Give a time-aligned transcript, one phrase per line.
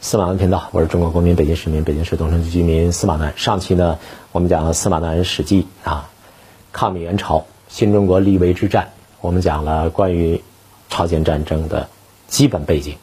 [0.00, 3.34] 司马南频道，我是中国公民、北京市民、北京市东城区居民司马南。
[3.36, 3.98] 上期呢，
[4.30, 6.08] 我们讲了司马南史记啊，
[6.70, 10.40] 抗美援朝、新中国立威之战，我们讲了关于
[10.88, 11.88] 朝鲜战争的
[12.28, 12.94] 基本背景。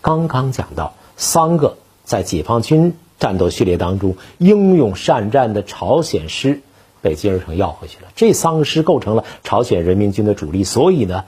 [0.00, 6.60] 刚刚讲到三个在解放军战斗序列当中英勇善战的朝鲜师
[7.02, 11.24] 被金日成要回去了，这三个师构成了朝鲜人民军的主力，所以呢，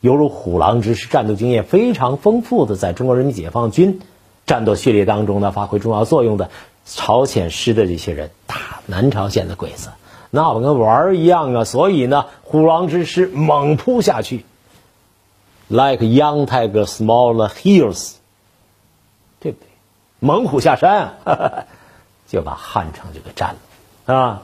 [0.00, 4.00] 犹如虎狼之师、战斗经验非常丰富的在中国人民解放军。
[4.46, 6.50] 战斗序列当中呢，发挥重要作用的
[6.84, 9.90] 朝鲜师的这些人打南朝鲜的鬼子，
[10.30, 11.64] 那我跟玩儿一样啊！
[11.64, 14.44] 所以呢，虎狼之师猛扑下去
[15.68, 18.14] ，like young tiger, smaller heels，
[19.40, 19.68] 对不对？
[20.18, 21.64] 猛虎下山啊，
[22.28, 23.54] 就把汉城就给占
[24.06, 24.42] 了啊！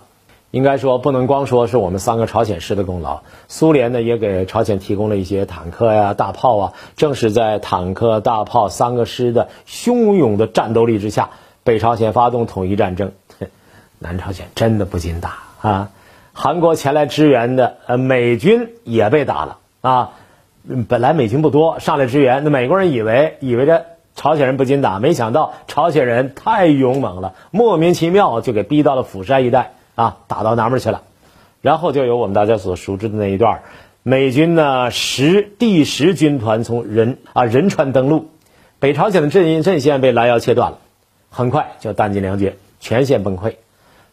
[0.51, 6.73] 应该说，不能光说是我们三个朝鲜师的功劳，苏联呢也给朝鲜提供了一些坦克呀、大炮啊。
[6.97, 11.31] 正是在坦克、大炮三个师的汹涌的战斗力之下，
[11.65, 13.13] 北朝鲜发动统一战争，
[13.99, 15.91] 南朝鲜真的不禁打啊！
[16.33, 20.13] 韩国前来支援的呃美军也被打了啊！
[20.89, 29.73] 本来美军不多，上来支援，那美国人以为以为着朝鲜人不禁打，没想到朝鲜人太勇猛了，莫名其妙就给逼到了釜山一带。
[29.99, 31.03] 啊，打到南边去了，
[31.61, 33.63] 然后就有我们大家所熟知的那一段
[34.05, 38.31] 美军呢十第十军团从仁啊仁川登陆，
[38.79, 40.79] 北朝鲜的阵阵线被拦腰切断了，
[41.31, 43.57] 很快就弹尽粮绝，全线崩溃。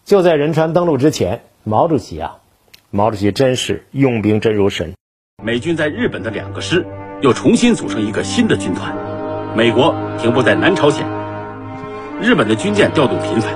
[0.06, 2.38] 就在仁川登陆之前，毛主席啊，
[2.90, 4.96] 毛主席真是用兵真如神。
[5.44, 6.84] 美军在日本的两个师
[7.22, 8.92] 又重新组成一个新的军团，
[9.56, 11.06] 美国停泊在南朝鲜，
[12.20, 13.54] 日本的军舰调度频繁。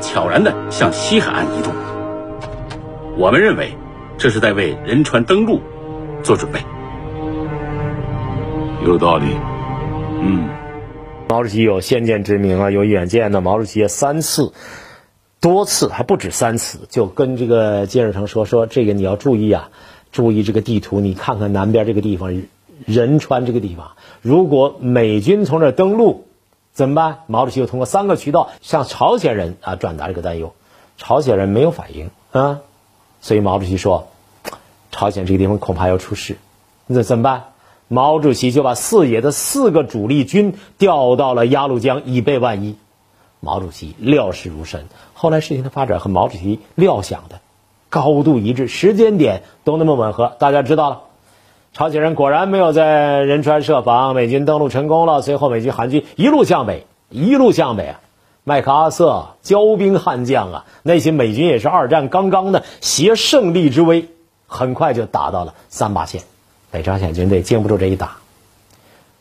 [0.00, 1.72] 悄然地向西海岸移动，
[3.16, 3.72] 我们认为
[4.18, 5.60] 这是在为仁川登陆
[6.22, 6.60] 做准备。
[8.84, 9.26] 有道理，
[10.20, 10.48] 嗯，
[11.28, 13.40] 毛主席有先见之明啊，有远见的。
[13.40, 14.52] 毛主席三次、
[15.40, 19.70] 多次还不止三次，就跟这个金日成说：“说这个你要注意啊，
[20.12, 22.42] 注意这个地图，你看看南边这个地方，
[22.84, 23.92] 仁川这个地方，
[24.22, 26.25] 如果美军从这登陆。”
[26.76, 27.20] 怎么办？
[27.26, 30.52] 毛主席又通过三个渠道向朝鲜人啊转达这个担忧，
[30.98, 32.60] 朝鲜人没有反应啊，
[33.22, 34.08] 所以毛主席说，
[34.90, 36.36] 朝鲜这个地方恐怕要出事，
[36.86, 37.44] 那怎么办？
[37.88, 42.76] 毛主席就把四野的四个主力军调到了鸭绿江，以备万一。
[43.40, 47.40] 毛主席料事如神，后来事情的发展和毛主席料想的
[47.88, 51.00] 高度一致，时间点都那么吻合，大家知道了。
[51.76, 55.20] 朝鲜人果然没有在仁川设防，美军登陆成功了。
[55.20, 58.00] 随后，美军韩军一路向北，一路向北啊！
[58.44, 64.08] 麦克阿瑟骄兵悍将啊，那些美军也是二战刚刚的，携胜利之威，
[64.46, 66.22] 很快就打到了三八线。
[66.70, 68.16] 北朝鲜军队经不住这一打。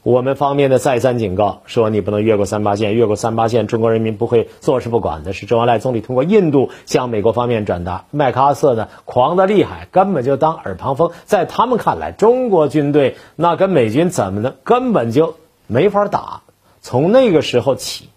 [0.06, 5.34] 我们方面的再三警告说，你不能越过三八线，越过三八线，中国人民不会坐视不管的。
[5.34, 11.10] 是周恩来总理通过印度向美国方面转达，麦克阿瑟呢狂的厉害，根本就当耳旁风。
[11.26, 16.44] 在他们看来，中国军队那跟美军怎么的，根本就没法打。
[16.84, 18.10] 从那个时候起，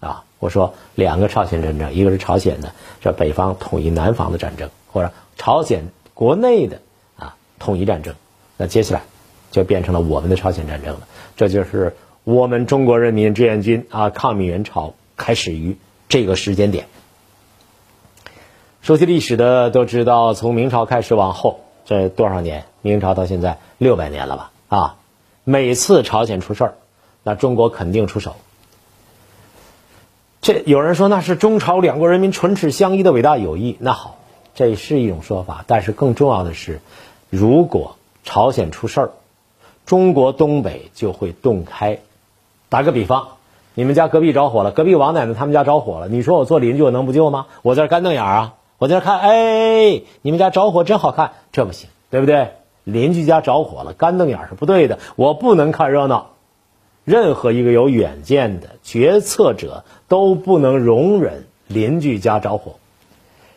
[0.00, 6.80] 啊，我说两个朝鲜战争，一个是朝鲜的这北方统一南方的战争，或者朝鲜国内的
[7.18, 8.14] 啊统一战争。
[8.56, 9.02] 那接下来。
[9.50, 15.76] 就变成了我们的朝鲜战争了，这就是我们中国人民志愿军啊抗美援朝开始于
[16.08, 16.86] 这个时间点。
[18.80, 22.64] 熟悉历史的都知道，从明朝开始往后这多少年？
[22.82, 24.50] 明朝到现在六百年了吧？
[24.68, 24.96] 啊，
[25.44, 26.74] 每次朝鲜出事儿，
[27.22, 28.36] 那中国肯定出手。
[30.40, 33.76] 这有人说那是中朝两国人民唇齿相依的伟大友谊。
[33.80, 34.18] 那好，
[34.54, 36.80] 这是一种说法，但是更重要的是，
[37.28, 39.10] 如果朝鲜出事儿。
[39.90, 41.98] 中国东北就会洞开。
[42.68, 43.26] 打个比方，
[43.74, 47.46] 你们家隔壁着火了，隔壁王奶奶他们家着火了，你说我做邻居我能不救吗？
[47.62, 48.54] 我在这干瞪眼啊！
[48.78, 52.50] 我在这看，哎，你们家着火真好看，这不行，对不对？
[52.84, 56.28] 邻居家着火了，干瞪眼是不对的，我不能看热闹。
[57.02, 62.74] 任何一个有远见的决策者都不能容忍邻居家着火。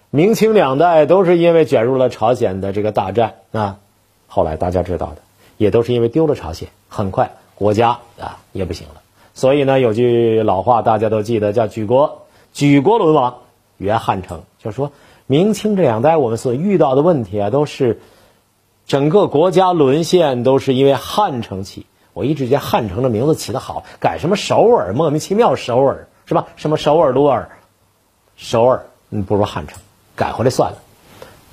[0.09, 3.77] 明清两代都是因为卷入了朝鲜的这个大战啊，
[4.25, 5.17] 后来大家知道的。
[5.57, 8.95] 也都是因为丢了朝鲜，很快国家啊也不行了。
[9.33, 13.37] 所以呢，有句老话大家都记得，叫“举国举国沦亡，
[13.77, 14.43] 原汉城”。
[14.63, 14.91] 就是说
[15.25, 18.01] 明清这两代我们所遇到的问题啊，都是
[18.85, 21.85] 整个国家沦陷，都是因为汉城起。
[22.13, 26.45] 我一直觉得汉城的名字起得好，改什么首尔，莫名其妙首尔是吧？
[26.55, 27.49] 什么首尔、鲁尔、
[28.35, 29.79] 首尔，嗯，不如汉城，
[30.15, 30.77] 改回来算了。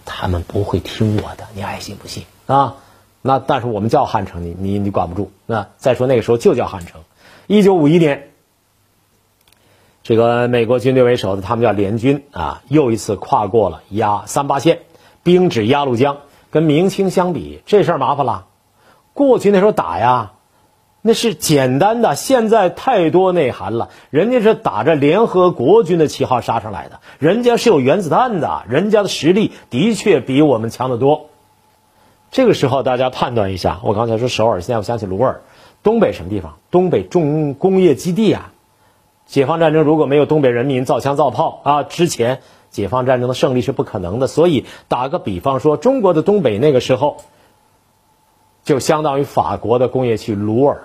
[0.05, 2.76] 他们不会听我的，你爱信不信啊？
[3.22, 5.31] 那但是我们叫汉城，你你你管不住。
[5.46, 7.02] 那再说那个时候就叫汉城。
[7.46, 8.31] 一九五一年，
[10.02, 14.81] 这个美国军队为首的，他们叫联军啊，又一次跨过了鸭三八线，
[15.22, 16.19] 兵指鸭绿江。
[16.52, 18.46] 跟明清相比，这事儿麻烦了。
[19.14, 20.32] 过去那时候打呀，
[21.00, 23.90] 那是简单的，现在太多内涵了。
[24.11, 31.29] 人家是打着联合国军的旗号杀上来的，人家是有原子弹的，人家的实力的确比我们强得多。
[32.30, 35.40] 这个时候大家判断一下，我刚才说首尔，现在我想起鲁尔，
[35.82, 36.58] 东北什么地方？
[36.70, 38.52] 东北重工业基地啊。
[39.26, 42.40] 解放战争如果没有东北人民造枪造炮啊，之前
[42.70, 44.26] 解放战争的胜利是不可能的。
[44.26, 47.18] 所以打个比方说，中国的东北那个时候，
[48.64, 50.82] 就相当于法国的工业区鲁尔。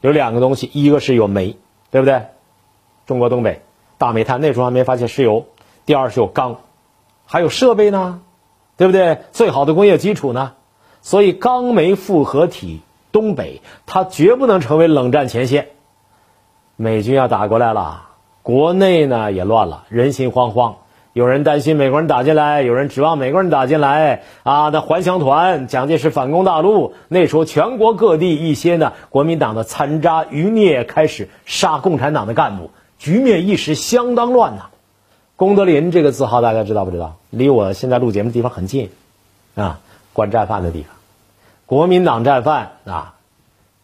[0.00, 1.56] 有两个东西，一个是有煤，
[1.90, 2.22] 对不对？
[3.06, 3.62] 中国东北
[3.98, 5.46] 大煤炭，那时候还没发现石油。
[5.86, 6.60] 第二是有钢，
[7.26, 8.22] 还有设备呢，
[8.80, 9.18] 对不对？
[9.30, 10.52] 最好的工业基础呢？
[11.02, 12.80] 所以钢煤复合体
[13.12, 15.68] 东北，它绝不能成为冷战前线。
[16.76, 18.04] 美军要打过来了，
[18.42, 20.76] 国内呢也乱了，人心惶惶。
[21.12, 24.70] 有人担心美国人打进来，有人指望美国人打进来啊。
[24.70, 34.69] 那还乡团，蒋介石反攻大陆，那时候全国各地一些呢国民党的残渣余孽开始杀共产党的干部，局面一时相当乱呐。
[35.40, 37.16] 功德林这个字号大家知道不知道？
[37.30, 38.90] 离我现在录节目的地方很近，
[39.54, 39.80] 啊，
[40.12, 40.90] 关战犯的地方，
[41.64, 43.14] 国民党战犯啊。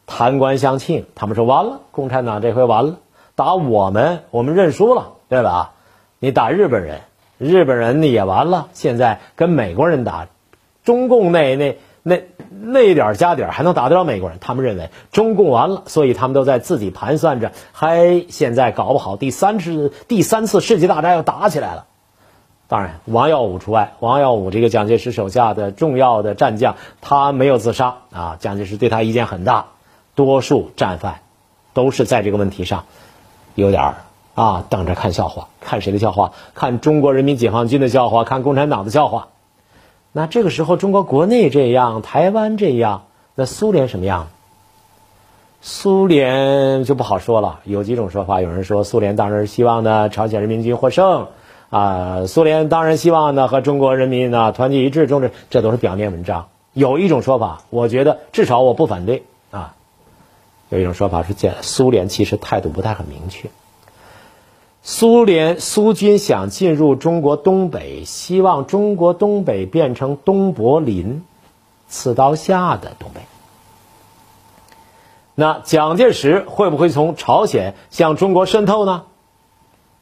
[0.05, 2.97] 贪官相庆，他们说完了，共产党这回完了，
[3.37, 5.73] 打我们，我们认输了，对吧？
[6.19, 7.01] 你打日本人，
[7.39, 8.69] 日本人也完了。
[8.75, 10.29] 现在跟美国人打，
[10.85, 14.39] 中共那那那那点加点还能打得了美国人？
[14.41, 21.87] 他们认为中共完了，所以他们都在自己盘算着，嗨，现在搞不好第三次第三次世界大战要打起来了。
[22.69, 23.95] 当然，王耀武除外。
[23.99, 28.37] 王耀武这个蒋介石手下的重要的战将，他没有自杀啊。
[28.39, 29.67] 蒋介石对他意见很大。
[30.15, 31.23] 多数战犯
[31.75, 32.85] 都是在这个问题上
[33.57, 33.95] 有点儿
[34.37, 36.31] 啊，等着看笑话，看谁的笑话？
[36.55, 39.27] 看中国人民解放军的笑话，看共产党的笑话。
[40.19, 43.05] 那这个时候，中国国内这样，台湾这样，
[43.35, 44.29] 那苏联什么样？
[45.61, 47.61] 苏联就不好说了。
[47.65, 51.27] 有几种说法，有人说苏联当然希望呢，朝鲜人民军获胜
[51.69, 55.33] 啊，苏联当然希望呢，和中国人民呢团结一致，终止。
[55.51, 56.49] 这都是表面文章。
[56.73, 59.75] 有一种说法，我觉得至少我不反对啊。
[60.71, 63.51] 有一种说法是，见苏联其实态度不太很明确。
[64.89, 71.25] 苏联苏军想进入中国东北，希望中国东北变成东柏林，
[71.89, 73.23] 刺刀下的东北。
[75.35, 79.03] 那蒋介石会不会从朝鲜向中国渗透呢？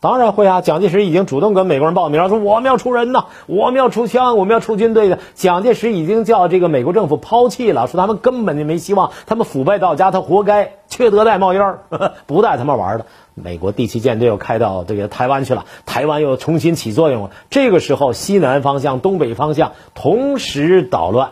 [0.04, 0.60] 当然会啊！
[0.60, 5.18] 蒋介石已经主动跟美国人报名，说我们要出人呐，我们要出枪，我们要出军队的。
[5.32, 11.78] 蒋介石已经叫这个美国政府抛弃了，说他们根本就没希望，他们腐败到家，他活该，缺德带冒烟儿，
[12.26, 13.06] 不带他们玩的。
[13.32, 17.30] 美国第七舰队又开到这个台湾去了，台湾又重新起作用了。
[17.48, 21.30] 这个时候，西南方向、东北方向同时捣乱。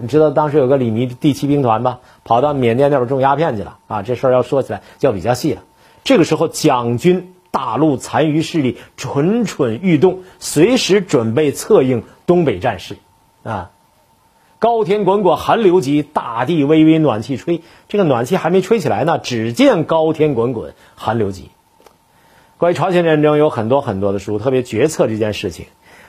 [0.00, 4.02] 你知道当时有个李弥第七兵团吧，跑到缅甸那边种鸦片去了啊！
[4.02, 5.62] 这事儿要说起来就比较细了。
[6.04, 12.96] 这个时候，蒋军大陆残余势力蠢蠢欲动，随时准备策应东北战事，
[13.44, 13.70] 啊！
[14.58, 17.62] 高天滚滚，寒流急，大地微微暖气吹。
[17.88, 21.50] 这个暖气还没吹起来呢，只见高天滚滚，寒流急。
[22.58, 25.66] 关于朝鲜战争有很多很多的书，特别决策这件事情，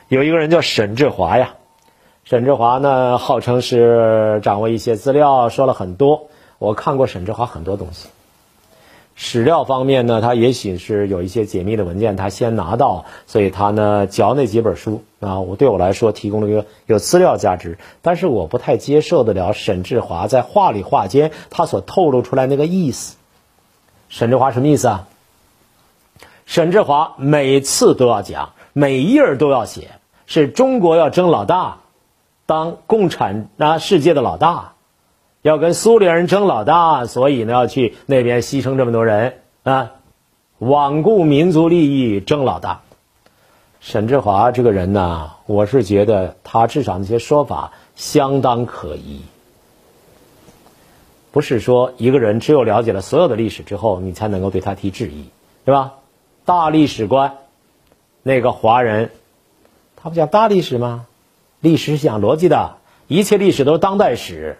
[0.08, 1.56] 有一个人叫沈志华呀。
[2.22, 6.28] 沈志华呢，号称是掌握一些资料，说了很多。
[6.58, 8.08] 我看过沈志华很多东西。
[9.16, 23.16] 史料方面呢，他也许是有一些解密的文件，他先拿到，所以他呢嚼那几本书啊，我对我来说提供了一个有资料价值，但是我不太接受得了沈志华在话里话间他所透露出来那个意思。
[24.08, 25.06] 沈志华什么意思啊？
[26.44, 29.92] 沈志华每次都要讲，每一页都要写，
[30.26, 31.78] 是中国要争老大，
[32.46, 34.73] 当共产啊世界的老大。
[35.44, 39.92] 要跟苏联人争老大，所以呢要去那边牺牲这么多人啊，
[40.58, 42.80] 罔顾民族利益争老大。
[43.78, 49.20] 沈志华这个人呢，我是觉得他至少那些说法相当可疑。
[51.30, 55.26] 不是说一个人只有了解了所有的历史之后，你才能够对他提质疑，
[55.66, 55.96] 对吧？
[56.46, 57.36] 大历史观，
[58.22, 59.10] 那个华人，
[59.96, 61.04] 他不讲大历史吗？
[61.60, 62.76] 历史是讲逻辑的，
[63.08, 64.56] 一切历史都是当代史。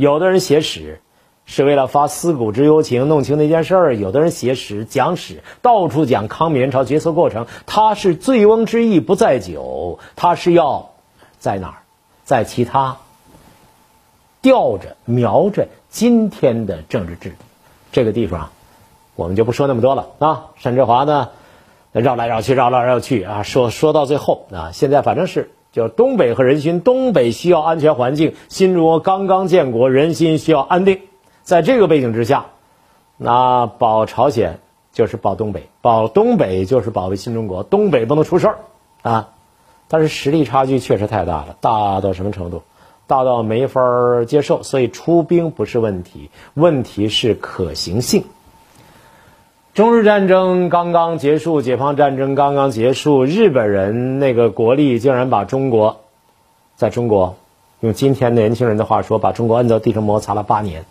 [0.00, 1.02] 有的人写史
[1.44, 7.46] 是为了发思古之幽情，弄清那件事儿；有的人写史讲史，到处讲抗美援朝决策过程。
[7.66, 10.92] 他是醉翁之意不在酒，他是要
[11.38, 11.76] 在哪儿，
[12.24, 12.96] 在其他
[14.40, 17.36] 吊着瞄着今天的政治制度
[17.92, 18.48] 这个地方，
[19.16, 20.46] 我们就不说那么多了啊。
[20.56, 21.28] 沈志华呢，
[21.92, 31.00] 绕来绕去，绕来绕去啊，说说到最后啊，现在反正是就东北和人心，东北需要安全环境，新中国刚刚建国，人心需要安定，
[31.42, 32.46] 在这个背景之下，
[33.16, 34.58] 那保朝鲜
[34.92, 38.58] 就是保东北，保东北就是保卫新中国，东北不能出事儿
[39.02, 39.30] 啊。
[39.88, 42.62] 但是实力差距确实太大了，大到什么程度？
[43.06, 43.80] 大到没法
[44.24, 48.24] 接受，所以出兵不是问题，问题是可行性。
[49.72, 56.00] 中日战争刚刚结束，解放战争刚刚结束，日本人那个国力竟然把中国，
[56.74, 57.36] 在中国，
[57.78, 60.84] 用今天年轻人的话说，把中国摁到地上摩擦了八年。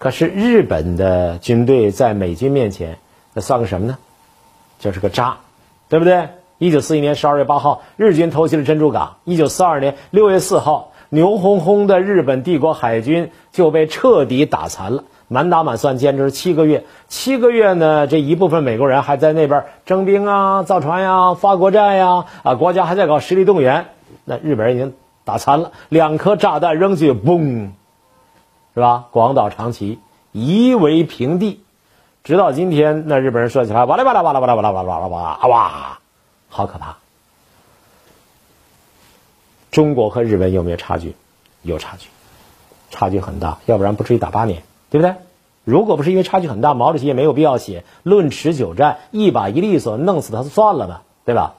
[0.00, 2.98] 可是日本的军队在美军面前，
[3.32, 3.96] 那算个什么呢？
[4.80, 5.36] 就是个渣，
[5.88, 6.30] 对不对？
[6.58, 9.18] 一九四一年十二月八号，日军偷袭了珍珠港。
[9.22, 10.92] 一九四二年六月四号。
[11.10, 16.84] 牛哄哄的日本帝国海军就被彻底打残了，满打满算坚持七个月。
[17.06, 23.86] 七个月呢，这一部分美国人还在那边征兵啊、造船呀、发国债呀，啊，国家还在搞实力动员。
[24.24, 24.94] 那日本人已经
[25.24, 27.70] 打残了，两颗炸弹扔去，嘣，
[28.74, 29.04] 是吧？
[29.10, 29.98] 广岛、长崎
[30.32, 31.62] 夷为平地。
[32.24, 35.98] 直到今天，那日本人说起来，哇啦哇啦哇啦哇啦哇啦哇啦哇啦哇，
[36.48, 36.96] 好可怕。
[39.70, 41.14] 中国和日本有没有差距？
[41.62, 42.08] 有差距，
[42.90, 45.16] 差距很大，要不然不至于打八年，对不对？
[45.64, 51.54] 如果不是因为差距很大，毛主席也没有必要写“论持久战，一把一利索，弄死他就算了吧”，对吧？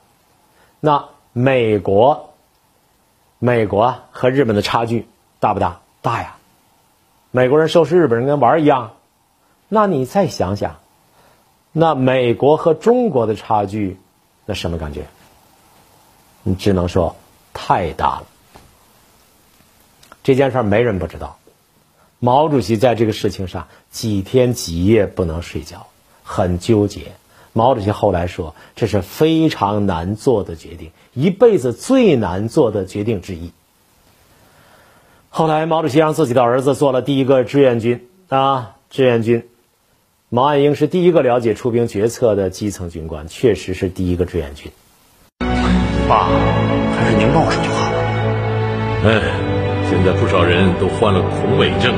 [0.80, 2.32] 那美国，
[3.38, 5.08] 美国和日本的差距
[5.40, 5.82] 大不大？
[6.02, 6.36] 大呀！
[7.32, 8.92] 美国人收拾日本人跟玩儿一样。
[9.68, 10.78] 那你再想想，
[11.72, 14.00] 那美国和中国的差距，
[14.46, 15.06] 那什么感觉？
[16.44, 17.16] 你只能说。
[17.52, 18.24] 太大了，
[20.24, 21.38] 这件事儿没人不知道。
[22.20, 25.88] 毛主席在这个事情上几天几夜不能睡觉，
[26.24, 27.14] 很纠结。
[27.54, 33.52] 毛主席后来说，这是非常难做的决定，一辈子最难做的决定之一。
[35.30, 39.48] 后来，毛主席让自己的儿子做了第一个志愿军啊，志愿军。
[40.30, 44.72] 毛岸英是第一个了解出兵决策的基层军官，确实是第一个志愿军。
[46.08, 46.30] 爸。
[46.96, 47.98] 还是您帮我说句话吧。
[49.06, 49.10] 哎，
[50.02, 51.94] 现在不少人都患了恐伪症。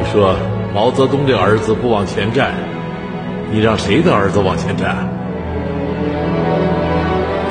[0.00, 0.34] 你说
[0.74, 2.54] 毛泽东的儿子不往前站，
[3.50, 5.06] 你让谁的儿子往前站？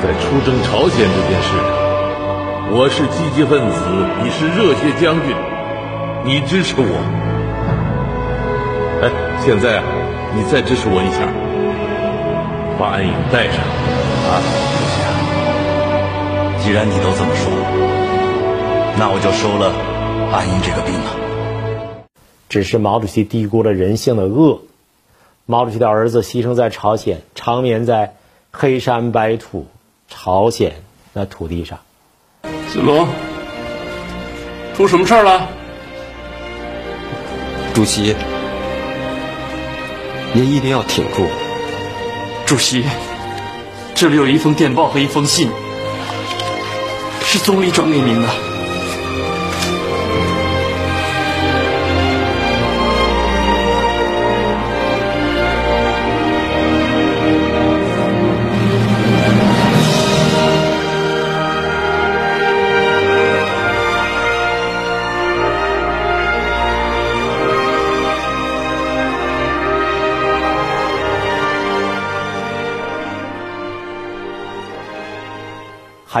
[0.02, 1.62] 在出征朝鲜这件事上，
[2.74, 3.78] 我是积极分子，
[4.24, 5.32] 你是热血将军，
[6.24, 6.98] 你支持我。
[9.00, 9.08] 哎，
[9.38, 9.84] 现在啊，
[10.34, 11.22] 你再支持我一下，
[12.80, 13.62] 把安影带上
[14.26, 14.42] 啊。
[14.42, 14.98] 不行
[16.64, 17.62] 既然你都这么说了，
[18.98, 19.72] 那我就收了
[20.32, 22.08] 安英这个兵了。
[22.48, 24.62] 只是毛主席低估了人性的恶。
[25.46, 28.16] 毛主席的儿子牺牲在朝鲜，长眠在
[28.50, 29.68] 黑山白土
[30.08, 31.78] 朝鲜那土地上。
[32.68, 33.06] 子龙，
[34.76, 35.46] 出什么事儿了？
[37.72, 38.16] 主席，
[40.32, 41.24] 您一定要挺住。
[42.46, 42.84] 主席，
[43.94, 45.48] 这里有一封电报和一封信。
[47.22, 48.47] 是总理转给您的。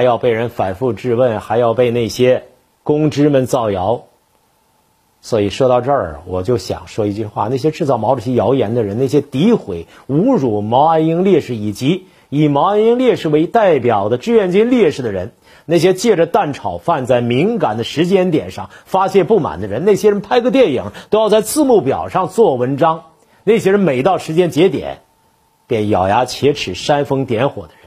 [0.08, 2.44] 要被人反复质问，还要被那些
[2.82, 4.04] 公知们造谣。
[5.20, 15.32] 所以说到这儿，我就想说一句话：那些制造毛主席谣言的人，那些诋毁、侮辱毛岸英烈士以及以毛岸英烈士为代表的志愿军烈士的人，
[15.66, 23.02] 那些借着蛋炒饭在敏感的时间点上发泄不满的人，那些人拍个电影都要在字幕表上做文章，
[23.44, 25.00] 那些人每到时间节点
[25.66, 27.77] 便咬牙切齿、煽风点火的人。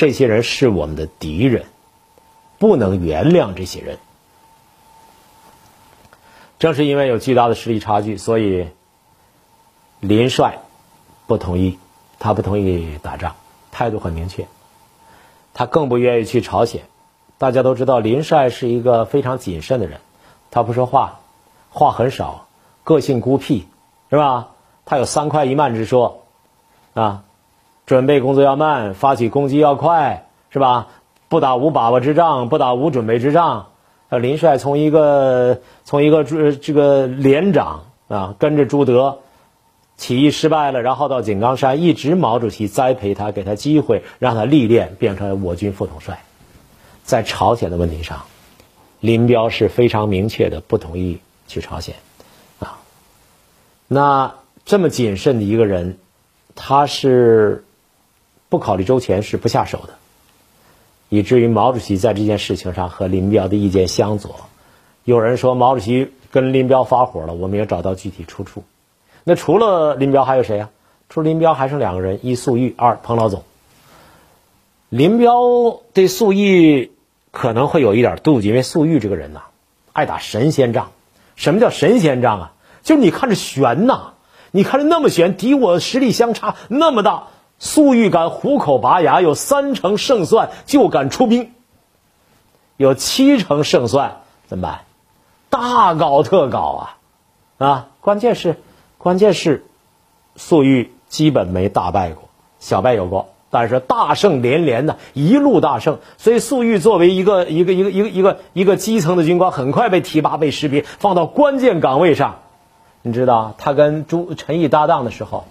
[0.00, 1.66] 这些人是我们的敌人，
[2.58, 3.98] 不能原谅这些人。
[6.58, 8.70] 正是因为有巨大的实力差距，所以
[10.00, 10.60] 林帅
[11.26, 11.78] 不同意，
[12.18, 13.36] 他不同意打仗，
[13.72, 14.48] 态度很明确。
[15.52, 16.84] 他更不愿意去朝鲜。
[17.36, 20.00] 大家都知道，林帅是一个非常谨慎的人，
[20.50, 21.20] 他不说话，
[21.68, 22.46] 话很少，
[22.84, 23.66] 个性孤僻，
[24.08, 24.52] 是吧？
[24.86, 26.24] 他有三快一慢之说，
[26.94, 27.24] 啊。
[27.90, 30.86] 准备工作要慢，发起攻击要快，是吧？
[31.28, 33.66] 不打无把握之仗，不打无准备之仗。
[34.10, 39.18] 呃，林帅从一个从一个这这个连长啊，跟着朱德
[39.96, 46.22] 起义失败了，然后到井冈山，一直毛主席栽培他，给他机会，让他历练，变成我军副统帅。
[47.02, 48.22] 在朝鲜的问题上，
[49.00, 51.18] 林彪是非常明确的不同意
[51.48, 51.96] 去朝鲜，
[52.60, 52.78] 啊，
[53.88, 55.98] 那这么谨慎的一个人，
[56.54, 57.64] 他是
[58.50, 59.94] 不考虑周全，是不下手的，
[61.08, 64.36] 以至于毛主席在这件事情上和林彪的意见相左。
[65.04, 68.64] 有人说毛主席跟林彪发火了，我们也找到具体出处。
[69.24, 70.68] 那除了林彪还有谁呀？
[71.08, 73.42] 除了林彪还剩两个人：一粟裕，二彭老总。
[74.88, 76.92] 林彪对粟裕
[77.30, 79.42] 可能会有一点妒忌，因为粟裕这个人呐，
[79.92, 80.90] 爱打神仙仗。
[81.36, 82.52] 什么叫神仙仗啊？
[82.82, 84.12] 就是你看着悬呐，
[84.50, 87.28] 你看着那么悬，敌我实力相差那么大，
[87.60, 91.52] 粟裕敢虎口拔牙，有三成胜算就敢出兵，
[92.76, 94.80] 有七成胜算怎么办？
[95.50, 96.96] 大搞特搞啊！
[97.58, 98.56] 啊，关键是。
[98.98, 99.64] 关键是，
[100.36, 105.98] 粟裕基本没大败过，小败有过，但是大胜连连的，一路大胜。
[106.18, 112.40] 所以粟裕作为一个一个一个一个一个一个基层的军官，很快被提拔、被识别，放到关键岗位上。
[113.02, 115.46] 你知道，他跟朱陈毅搭档的时候，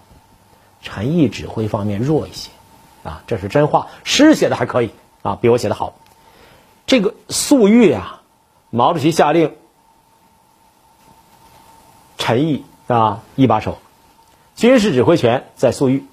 [0.81, 2.49] 陈毅指挥方面弱一些，
[3.03, 5.95] 啊，这是真话，诗写的还可以啊，比我写的好。
[6.85, 8.21] 这个粟裕啊，
[8.69, 9.55] 毛主席下令，
[12.17, 12.63] 陈毅。
[12.87, 13.77] 啊，一把手，
[14.55, 16.05] 军事指挥权在粟裕。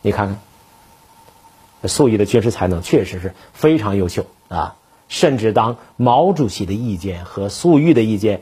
[0.00, 4.76] 你看看，粟裕的军事才能确实是非常优秀啊！
[5.08, 8.40] 甚至当毛主席的意见和粟裕的意见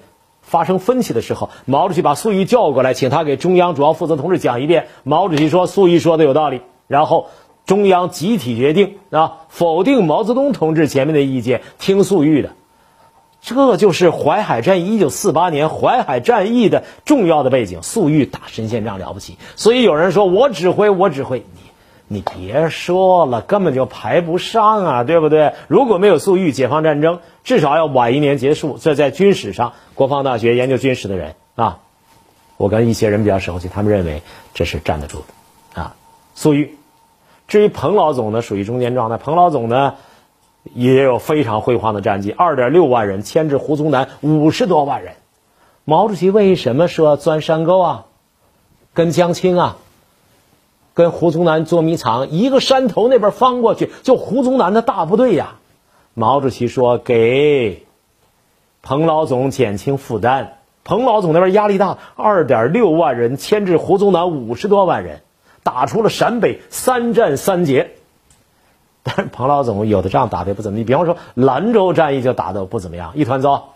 [0.53, 4.89] 发生分歧的时候，毛主席把粟裕叫过来，请他给中央主要负责同志讲一遍。
[5.03, 7.29] 毛主席说：“粟裕说的有道理。”然后
[7.65, 12.51] 中央集体决定啊，否定毛泽东同志前面的意见，听粟裕的。
[13.41, 17.83] 这就是淮海战役，一九四八年淮海战役的重要的背景。
[17.83, 21.61] 粟裕打神仙仗了不起，所以有人说我指挥，我指挥你，
[22.13, 25.55] 你别说了，根本就排不上啊，对不对？
[25.69, 28.79] 如果没有粟裕，解放战争至少要晚一年结束。
[28.79, 31.81] 这在军史上，国防大学研究军史的人啊，
[32.57, 34.23] 我跟一些人比较熟悉，他们认为
[34.55, 35.19] 这是站得住
[35.75, 35.97] 的啊。
[36.35, 36.77] 粟裕，
[37.49, 39.17] 至于彭老总呢，属于中间状态。
[39.17, 39.95] 彭老总呢？
[40.75, 45.15] 也有非常辉煌的战绩，二点六万人牵制胡宗南五十多万人。
[45.85, 48.07] 毛主席为什么说钻山沟啊？
[48.95, 49.77] 跟江青啊，
[50.95, 55.55] 跟胡宗南捉迷藏，一个山头那边翻过去就胡宗南的大部队呀。
[56.15, 57.87] 毛主席说给
[58.83, 65.23] 彭老总减轻负担，彭老总那边压力大，二点六万人牵制胡宗南五十多万人，
[65.63, 67.93] 打出了陕北三战三捷。
[69.05, 73.71] 但是彭老总有的仗打的不怎么你，比方说兰州战役就打的不怎么样，一团糟。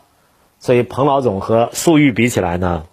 [0.59, 2.85] 所以彭老总和粟裕比起来呢，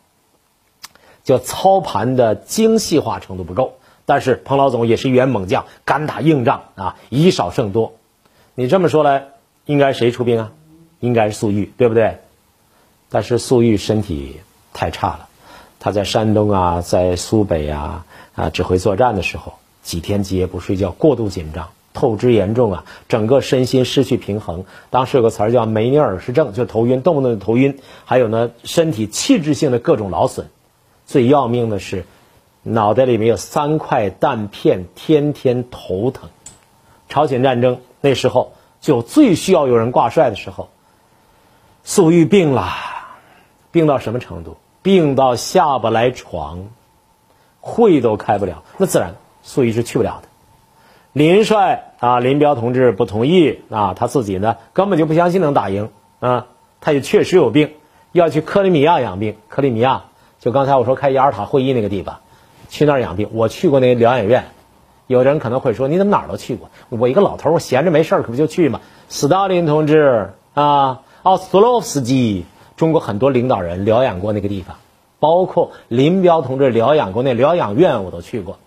[1.24, 3.74] 就操盘的精细化程度不够。
[4.06, 7.94] 但是彭老总也是一员猛将，敢打硬仗啊，以少胜多。
[8.56, 9.28] 你这么说来，
[9.66, 10.52] 应该谁出兵啊？
[11.00, 12.18] 应该是粟裕，对不对？
[13.10, 14.38] 但是粟裕身体
[14.74, 15.28] 太差了，
[15.80, 21.70] 他在山东啊，在苏北啊啊指挥作战的时候，几天几夜不睡觉，过度紧张。
[21.94, 24.66] 透支严重啊，整个身心失去平衡。
[24.90, 27.78] 当时有个词儿叫梅尼尔氏症，就头晕，动不动就头晕。
[28.06, 30.48] 还有呢，身体器质性的各种劳损。
[31.06, 32.06] 最要命的是，
[32.64, 36.30] 脑袋里面有三块弹片，天天头疼。
[37.10, 40.70] 朝鲜战争那时候就最需要有人挂帅的时候，
[41.84, 42.72] 粟裕病了，
[43.72, 44.58] 病到什么程度？
[44.82, 46.68] 病到下不来床，
[47.62, 48.64] 会都开不了。
[48.78, 50.28] 那自然，粟裕是去不了的。
[51.14, 56.48] 林帅啊，林彪同志不同意啊，他自己呢根本就不相信能打赢啊，
[56.82, 57.76] 他也确实有病，
[58.12, 59.38] 要去克里米亚养病。
[59.48, 60.06] 克里米亚
[60.40, 62.22] 就刚才我说开雅尔塔会议那个地方，
[62.74, 63.30] 去那儿养病。
[63.34, 64.46] 我去过那个疗养院，
[65.06, 66.72] 有人可能会说你怎么哪儿都去过？
[66.90, 68.82] 我一个老头，我闲着没事儿可不就去吗？
[69.10, 74.78] 斯大林同志啊，奥斯洛夫斯基，中国很多领导人疗养过那个地方，
[75.20, 78.58] 包括林彪同志疗养过那疗养院，我都去过。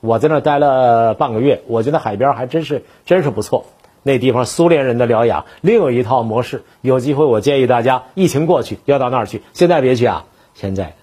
[0.00, 3.64] 我在那儿待了半个月，我觉得海边还真是真是不错。
[4.04, 9.42] 那地方苏联人的疗养另有一套模式，有机会我建议大家疫情过去要到那儿去。
[9.52, 10.24] 现在别去啊！
[10.54, 10.94] 现在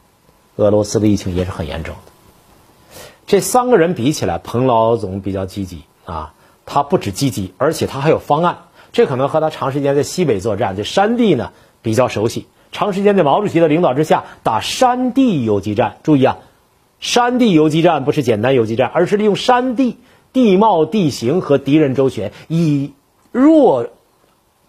[0.56, 2.15] 俄罗斯的疫情也是很严重的。
[3.28, 6.34] 这三个人比起来，彭老总比较积极啊，
[6.66, 8.58] 他不止积极，而且他还有方案。
[8.92, 12.48] 这可能和他长时间在西北作战，这山地呢比较熟悉。
[12.72, 16.38] 长时间在毛主席的领导之下打山地游击战，注意啊。
[17.00, 19.98] 山地游击战不是简单游击战，而是利用山地
[20.32, 22.94] 地貌、地形和敌人周旋，以
[23.32, 23.88] 弱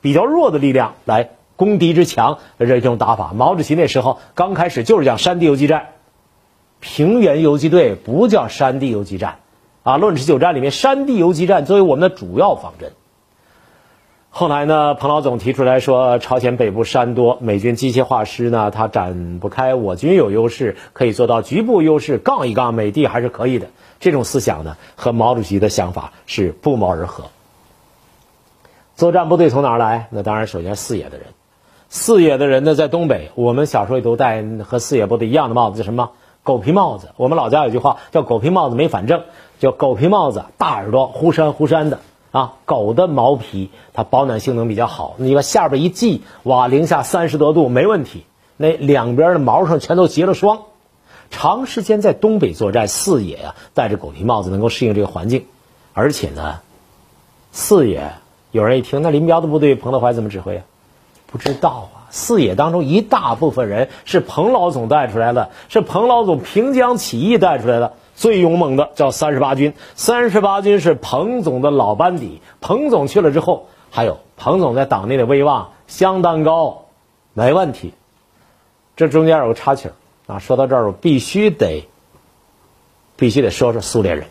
[0.01, 3.33] 比较弱的力量来攻敌之强这种打法。
[3.35, 5.89] 毛主席那时候刚开始就是讲山地游击战，
[6.81, 9.39] 平原游击队，不叫山地游击战，
[9.83, 12.93] 啊，论持久战里面，山地游击战作为我们的主要方针。
[14.31, 23.69] 后来呢，彭老总提出来说，朝鲜北部山多，美军机械化师呢，他展不开，我军有优势，可以做到局部优势，杠一杠美帝还是可以的。
[23.99, 27.25] 这种思想呢，和毛主席的想法是不谋而合。
[28.95, 30.09] 作战部队从哪儿来？
[30.11, 31.29] 那当然，首先四野的人。
[31.89, 36.11] 四野的人呢，在东北，我们小时候也都戴和四野部队一样的帽子，叫什么？
[36.47, 37.11] 狗皮帽子。
[37.17, 39.25] 我们老家有句话叫“狗皮帽子没反正”，
[39.59, 41.99] 叫狗皮帽子，大耳朵，忽闪忽闪的。
[42.31, 48.27] 啊，狗的毛皮它保暖性能比较好，你把下边一系，哇，零下三十多度没问题。
[48.57, 50.63] 那两边的毛上全都结了霜。
[51.31, 55.47] 长时间在东北作战，四野啊戴着狗皮帽子能够适应这个环境，
[55.95, 56.61] 而且呢，
[57.51, 58.13] 四野
[58.53, 60.63] 有人一听，那林彪的部队彭德怀怎么指挥啊？
[61.27, 61.96] 不知道啊。
[62.11, 67.95] 四野当中一大部分人是彭老总带出来的，是彭老总平江起义带出来的。
[68.15, 72.41] 最勇猛的叫三十八军，三十八军是彭总的老班底。
[72.63, 76.87] 彭总去了之后，还有彭总在党内的威望相当高，
[77.35, 77.93] 没问题。
[78.97, 79.91] 这中间有个插曲
[80.27, 81.87] 啊，说到这儿我必须得，
[83.17, 84.29] 必须得说说苏联人，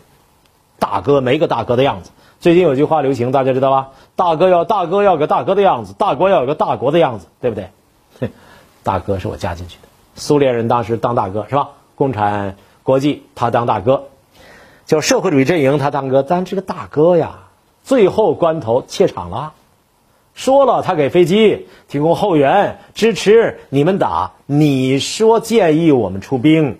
[0.80, 2.10] 大哥没个大哥的样子。
[2.40, 3.90] 最近有句话流行，大家知道吧？
[4.14, 7.70] 大哥要大哥要个大哥的样子，大国要有个大国的样子，对不对？
[8.82, 9.88] 大哥是我加进去的。
[10.14, 11.70] 苏联人当时当大哥是吧？
[11.94, 12.56] 共产。
[12.82, 14.04] 国际他当大哥，
[14.84, 17.40] 叫社会主义阵营他当哥，但这个大哥呀，
[17.82, 19.54] 最后关头怯场了，
[20.32, 26.78] 说了他给飞机提供后援支持你们打，你说建议我们出兵，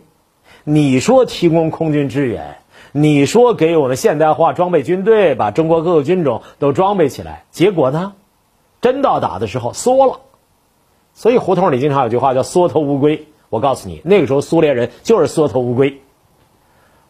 [0.62, 2.59] 你说提供空军支援，
[2.99, 8.15] 你说给我们现代化装备军队，把中国各个军种都装备起来，结果呢，
[8.81, 10.21] 真到打的时候缩了，
[11.13, 13.27] 所以胡同里经常有句话叫缩头乌龟。
[13.51, 16.01] 我告诉你，那个时候苏联人就是缩头乌龟。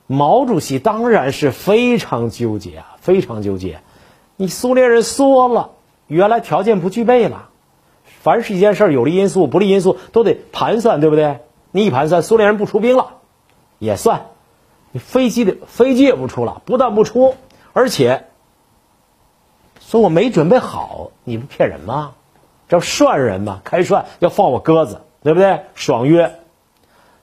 [0.09, 3.79] 毛主席当然是非常纠结啊，非常纠结。
[4.35, 5.70] 你苏联人缩了，
[6.09, 7.51] 原来条件不具备了。
[8.03, 11.38] 凡是一件事有利因素、不利因素都得盘算，对不对？
[11.70, 13.18] 你一盘算，苏联人不出兵了，
[13.79, 14.27] 也算。
[14.98, 17.35] 飞机的飞机也不出了，不但不出，
[17.72, 18.26] 而且
[19.80, 22.12] 说我没准备好，你不骗人吗？
[22.68, 23.61] 这涮人吗？
[23.64, 25.02] 开涮要放我鸽子。
[25.22, 25.62] 对不对？
[25.74, 26.38] 爽约，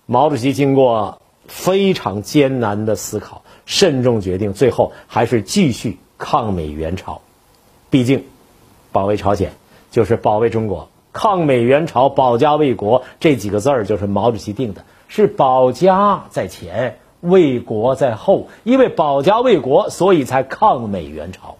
[0.05, 7.21] 毛主席经过非常艰难的思考，慎重决定，最后还是继续抗美援朝。
[7.89, 8.25] 毕竟，
[8.91, 9.53] 保卫朝鲜
[9.89, 18.47] 就是保卫中国，抗美援朝、保家卫国这几个字儿就是毛主席定的，是保家在前，魏国在后。
[18.63, 21.57] 因为保家卫国，所以才抗美援朝。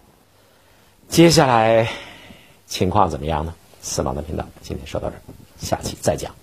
[1.08, 1.88] 接下来
[2.66, 3.52] 情况怎么样呢？
[3.80, 5.20] 司马的频道今天说到这儿。
[5.58, 6.34] 下期再讲。